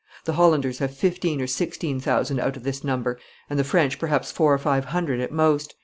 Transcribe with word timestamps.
The 0.25 0.33
Hollanders 0.33 0.79
have 0.79 0.97
fifteen 0.97 1.41
or 1.41 1.45
sixteen 1.45 1.99
thousand 1.99 2.39
out 2.39 2.57
of 2.57 2.63
this 2.63 2.83
number, 2.83 3.19
and 3.51 3.59
the 3.59 3.63
French 3.63 3.99
perhaps 3.99 4.31
four 4.31 4.51
or 4.51 4.57
five 4.57 4.85
hundred 4.85 5.19
at 5.19 5.31
most. 5.31 5.75